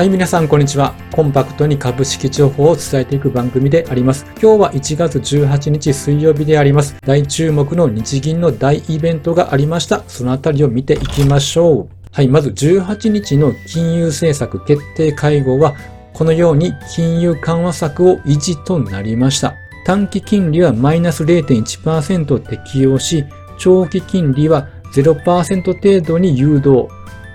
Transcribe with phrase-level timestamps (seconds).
[0.00, 0.94] はい、皆さん、こんにちは。
[1.12, 4.24] コンパクトに株式情報を伝えていく番組であります。
[4.40, 6.96] 今日は1月18日水曜日であります。
[7.04, 10.02] 大注目の日銀の大イベントがありました。
[10.08, 11.88] そのあたりを見ていきましょう。
[12.12, 15.74] はい、まず18日の金融政策決定会合は、
[16.14, 19.54] このように金融緩和策を維持となりました。
[19.84, 23.26] 短期金利はマイナス0.1%適用し、
[23.58, 26.88] 長期金利は0%程度に誘導。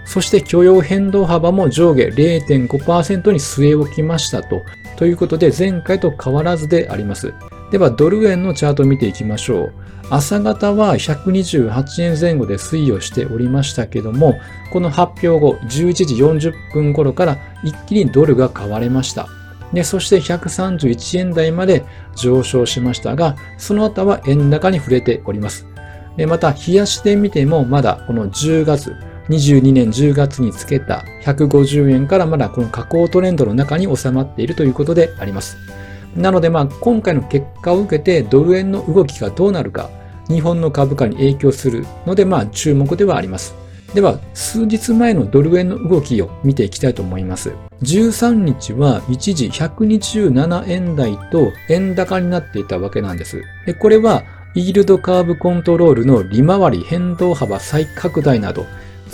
[0.05, 4.61] そして許容変動幅も上下0.5%に据え置きましたと。
[4.95, 7.33] ということで前回と変わらずであります。
[7.71, 9.73] ではドル円のチャートを見ていきましょう。
[10.09, 14.39] 朝方は128円前後で推移をしておりましたけども、
[14.71, 19.27] この発表後11時40分頃から一気にドルが買われました。
[19.73, 21.83] で、そして131円台まで
[22.15, 25.65] 上昇しましたが、その後は円高に触れております。
[26.17, 28.95] で、また、冷やしてみてもまだこの10月、
[29.29, 35.57] 22年10月につけた150円からまだこの下降トレンドの中に収まっているということであります。
[36.15, 39.89] なのでまあ今回の結果を受けてドル円の動きがどうなるか
[40.29, 43.55] 日本の株価に影響するのでまあ注目ではあります。
[43.93, 47.53] では数日前のドル円の動きを見ていきたいと思います。
[47.81, 53.41] 13日は一時127円台と円高になっていたわけなんです。
[53.65, 54.23] でこれは
[54.53, 58.65] イールドカーブコントロールの利回り変動幅再拡大など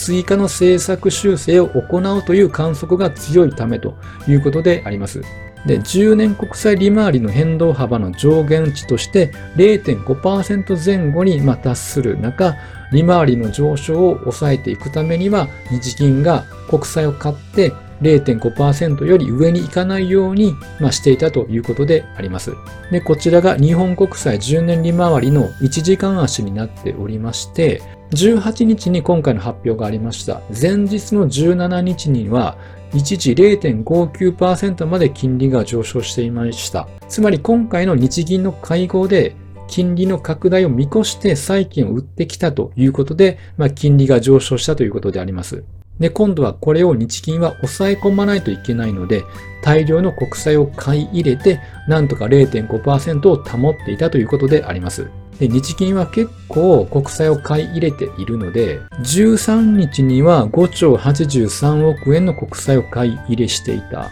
[0.02, 3.94] 追加の政策修正を行うという観測が強いためと
[4.28, 5.22] いうことであります。
[5.68, 12.56] で、10年国債利回りの変動幅の上限値として0.5%前後に達する中、
[12.92, 17.72] 利回りの上昇を抑えていくためには、日銀が国債を買って
[18.02, 20.56] 0.5%より上に行かないように、
[20.90, 22.56] していたということであります。
[22.92, 30.42] で、こちらが日本国債10年利回りの1時間足になっておりまして、18日に今回の発表がありました。
[30.50, 32.58] 前日の17日には、
[32.94, 36.88] 一時0.59%まで金利が上昇していました。
[37.08, 39.36] つまり今回の日銀の会合で
[39.68, 45.64] 金利の拡大を見越して債券を売ってきたということで、まあ、金利が上昇したということであります。
[46.00, 49.24] で、今度はこれを日銀は抑え込まないといけないので、
[49.64, 55.10] 大量の国債を買い入れて、なんとか0.5%を保っていたということであります。
[55.42, 64.12] で、日銀は結構国債を買い入れているので、13日には5兆83億円の国債を買い入れしていた。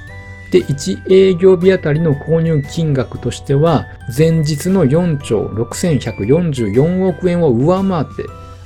[0.52, 3.86] で、1営業日あたりの購入金額としては、
[4.18, 8.26] 前日の4兆6144億円を上回って、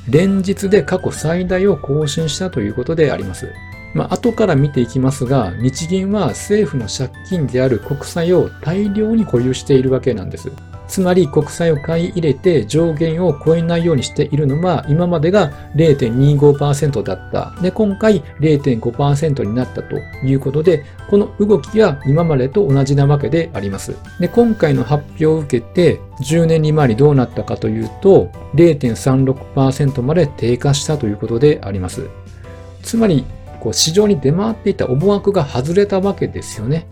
[0.10, 3.50] 連日で過去最大を更新したということであります。
[3.94, 10.50] まあ、後から見ていきますが、日銀は政府の借金である国債を大量に保有しているわけなんです。
[10.88, 17.54] つまり国債を買い入れて上限を超えないようにしているのは今までが0.25%だった。
[17.62, 23.96] で、今回0.5%になったということで、この動きは今までと同じなわけであります。
[24.20, 32.10] で、今回の発表を受けて10年利回りどうなったかというと0.36%まで低下したということであります。
[32.82, 33.26] つまり、
[33.72, 36.86] 市場に出回っていた思惑が外れたわけですよね。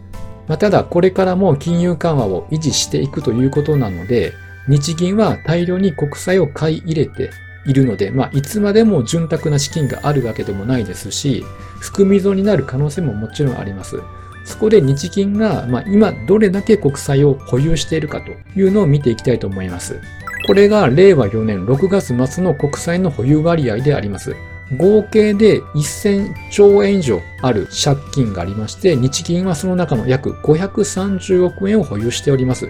[0.51, 4.33] まあ、ただ、これからも金融緩和を維持していくということなので、
[4.67, 7.29] 日銀は大量に国債を買い入れて
[7.65, 11.45] いるので、まあ、いつまでも潤沢な資金があるわけでもないですし、
[11.79, 14.01] 含み損になる可能性ももちろんあります。
[14.43, 20.01] そこで日銀が、まあ、今どれだけ国債を保有しているかというのを見ていきたいと思います。
[20.47, 24.35] これが令和4年6月末の国債の保有割合であります。
[24.77, 32.69] 合計で1000兆円以上ある借金がありまして、日銀はその中の約530億円を保有しております。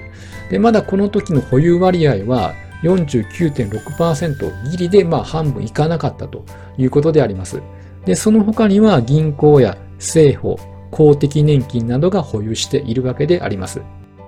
[0.50, 2.54] で、まだこの時の保有割合は
[2.84, 6.44] 49.6%ギリでまあ半分いかなかったと
[6.78, 7.62] いうことであります。
[8.06, 13.82] で、その他には銀行や政府、公的年金などが保有しているわけであります。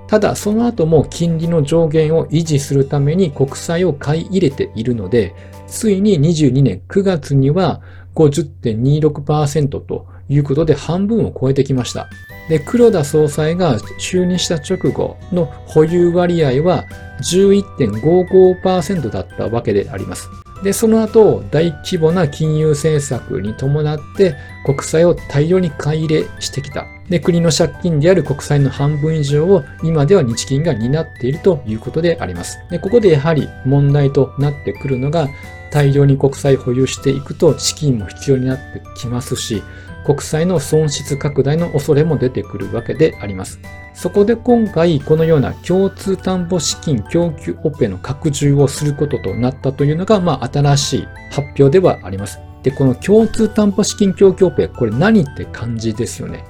[0.07, 5.33] ただ、その後も金利の上限を維持するために国債を買い入れているので、
[5.73, 7.81] ついに22年9月には
[8.15, 12.09] 50.26%ということで半分を超えてきました。
[12.47, 16.85] で、黒田総裁が就任した直後の保有割合は
[17.21, 20.29] 11.55%だったわけであります。
[20.63, 26.85] で、その後、大規模な金融政策に伴って国債を大量に買い入れしてきた。
[27.09, 32.59] で、国の借金である国債の半分以上を今では日銀が担っているということであります。
[32.69, 35.27] で、ここでやはり問題となってくるのが、
[35.71, 39.63] 大量に国債保有していくと資金も必要になってきますし、
[40.05, 43.59] 国債の損失拡大の恐れも出てくるわけであります。
[43.93, 52.39] そこで今回このような共通担保資金供給オペの拡充をすることとなったというのが、まあ新しい発表ではあります。
[52.63, 56.45] で、この共通担保資金供給オペ、これ何って感じですよね。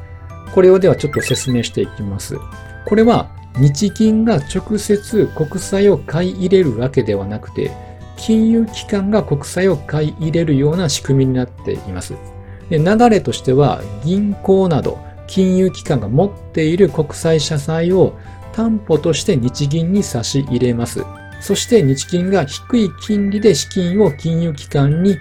[0.54, 2.38] これをではちょっと説明していきます。
[2.86, 7.72] これは日銀が直接国債を買い入れるわけではなくて、
[8.18, 12.14] 金融機関が国債を買い入れるような仕組みになっています。
[12.70, 18.18] で流れとしては銀行など金融機関が持っている国債社債を
[18.54, 21.04] 担保として日銀に差し入れます。
[21.42, 25.18] そして日銀が低い金利で資金を金融機関に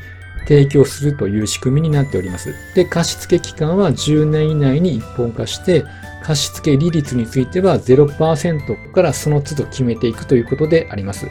[0.46, 2.54] 提供するという仕組みになっております。
[2.74, 5.84] で、貸付期間は10年以内に一本化して、
[6.22, 11.26] 貸付利率については0%からその都度決めていくということであります。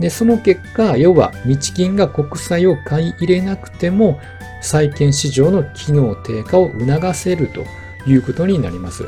[0.00, 4.20] で、その結果、要は日銀が国債を買い入れなくても、
[4.60, 7.64] 債券市場の機能低下を促せると
[8.06, 9.04] いうことになります。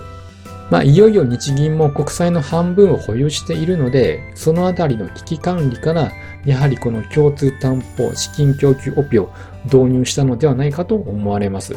[0.70, 6.10] まあ、いよいよ日銀も国債の半分を保有しているので、そのあたりの危機管理から、
[6.44, 9.30] やはりこの共通担保資金供給オペを
[9.64, 11.76] 導入したのではないかと思われます。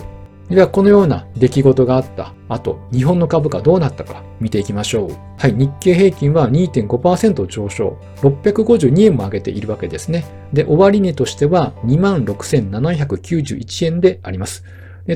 [0.50, 5.12] では、このような出来事があった後、日本の株価どうなったか見ていきましょう。
[5.38, 10.26] はい、日経平均は2.5%上昇、652円も上げているわけですね。
[10.52, 14.64] で、終値としては26,791円であります。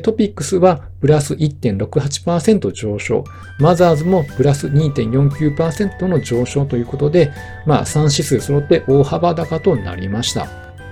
[0.02, 3.24] トピックスはプラス1.68%上昇、
[3.60, 7.32] マザーズもプラス2.49%の上昇ということで、
[7.66, 10.48] まあ3指数揃って大幅高となりました。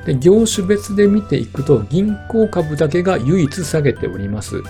[0.06, 4.64] で業種別で見ていくと銀行株だけが唯一下げております。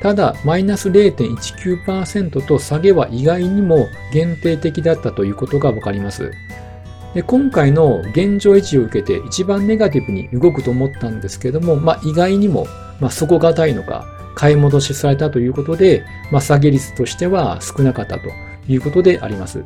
[0.00, 6.30] ただ、マイナス0.19%と下げは意外にも限定的だったということがわかります。
[7.18, 12.68] で今回の現状維持を受けて一番ネガティブに動くと思ったんですけども、まあ、意外にも、
[13.00, 14.06] まあ、底堅いのか
[14.36, 18.28] 買い戻しされたということで、まあ、下げ率としては少なかったと
[18.68, 19.64] いうことであります。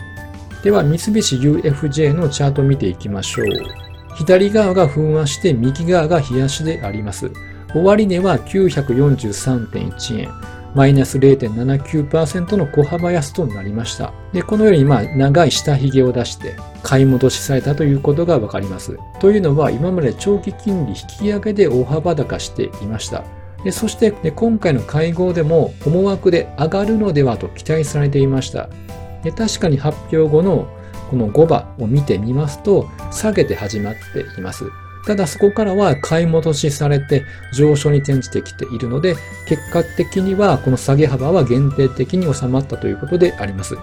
[0.64, 3.46] では、三菱 UFJ のチャートを見ていきましょう。
[4.16, 7.30] 左側が噴和して右側が冷やしであります。
[7.74, 10.30] 終値は943.1円。
[10.74, 14.12] マイナス0.79%の小幅安となりました。
[14.32, 18.98] で、このようにまあ長い下髭を出して買い戻しされたということがわかります。
[19.20, 23.24] というのは今まで長期金利引き上げで大幅高していました。
[23.64, 28.68] でそしてで今回の会合でも思惑で上がるのではと期待されていました。
[29.22, 30.66] で確かに発表後の
[31.10, 34.64] この5番を見てみますと、下げて始まっています。
[35.06, 39.16] ただそこからは買い戻しされて上昇に転じてきているので、
[39.46, 43.76] 結果的にはこの下げ幅は限定的に収まったということであります。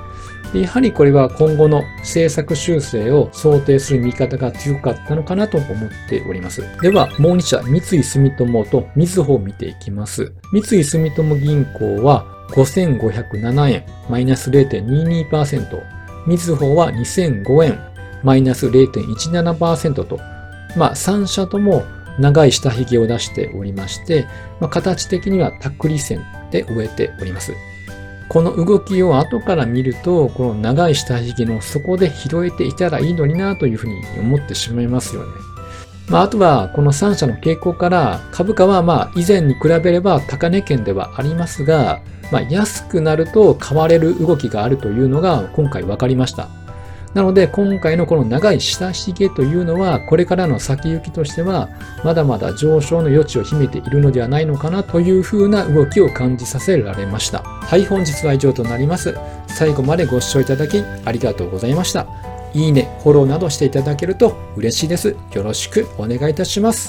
[0.53, 6.63] やはりこれは今後の政策修正を想定する見方が強かったのかなと思っております。
[6.81, 10.31] では、もう2社、三井住友とみずほを見ていきます。
[10.51, 15.83] 三井住友銀行は5507円、マイナス0.22%、
[16.25, 17.79] みずほは2005円、
[18.23, 20.19] マイナス0.17%と、
[20.75, 21.83] まあ3社とも
[22.19, 24.25] 長い下髭を出しておりまして、
[24.59, 26.21] まあ、形的にはタックリ線
[26.51, 27.53] で終えております。
[28.27, 35.27] この動きを後から見ると、この長い下髭の底で拾えていたらいいのになというふうに思ってしまいますよね。
[36.09, 42.01] まあ、あとは、この3社の傾向から、株価はまあ以前に比べれば高値圏ではありますが、
[42.31, 46.49] まあ、安くなると買われる動きがあるというのが今回分かりました。
[47.13, 51.69] なので今回のこの長い下髭というのはこれからの先行きとしては
[52.03, 57.41] まだまだ上昇の余地を秘めているのではないのかなというふうな動きを感じさせられました。
[57.43, 59.15] はい、本日は以上となります。
[59.47, 62.05] 最後までご視聴いただきありがとうございました。
[62.53, 65.15] いいね、フォローなどしていただけると嬉しいです。
[65.33, 66.87] よろしくお願いいたします。